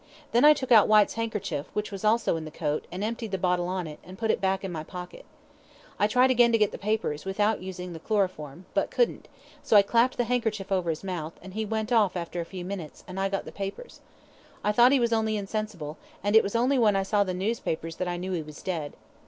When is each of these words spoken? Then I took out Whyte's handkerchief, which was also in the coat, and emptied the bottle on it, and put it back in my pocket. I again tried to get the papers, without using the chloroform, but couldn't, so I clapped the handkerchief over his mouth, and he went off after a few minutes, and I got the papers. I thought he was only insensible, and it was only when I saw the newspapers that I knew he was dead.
Then 0.31 0.43
I 0.43 0.55
took 0.55 0.71
out 0.71 0.87
Whyte's 0.87 1.13
handkerchief, 1.13 1.67
which 1.73 1.91
was 1.91 2.03
also 2.03 2.35
in 2.35 2.43
the 2.43 2.49
coat, 2.49 2.87
and 2.91 3.03
emptied 3.03 3.29
the 3.29 3.37
bottle 3.37 3.67
on 3.67 3.85
it, 3.85 3.99
and 4.03 4.17
put 4.17 4.31
it 4.31 4.41
back 4.41 4.63
in 4.63 4.71
my 4.71 4.83
pocket. 4.83 5.25
I 5.99 6.05
again 6.05 6.09
tried 6.09 6.27
to 6.47 6.57
get 6.57 6.71
the 6.71 6.79
papers, 6.79 7.23
without 7.23 7.61
using 7.61 7.93
the 7.93 7.99
chloroform, 7.99 8.65
but 8.73 8.89
couldn't, 8.89 9.27
so 9.61 9.77
I 9.77 9.83
clapped 9.83 10.17
the 10.17 10.23
handkerchief 10.23 10.71
over 10.71 10.89
his 10.89 11.03
mouth, 11.03 11.33
and 11.39 11.53
he 11.53 11.65
went 11.65 11.91
off 11.91 12.15
after 12.15 12.41
a 12.41 12.45
few 12.45 12.65
minutes, 12.65 13.03
and 13.07 13.19
I 13.19 13.29
got 13.29 13.45
the 13.45 13.51
papers. 13.51 14.01
I 14.63 14.71
thought 14.71 14.91
he 14.91 14.99
was 14.99 15.13
only 15.13 15.37
insensible, 15.37 15.99
and 16.23 16.35
it 16.35 16.41
was 16.41 16.55
only 16.55 16.79
when 16.79 16.95
I 16.95 17.03
saw 17.03 17.23
the 17.23 17.35
newspapers 17.35 17.97
that 17.97 18.07
I 18.07 18.17
knew 18.17 18.31
he 18.31 18.41
was 18.41 18.63
dead. 18.63 18.93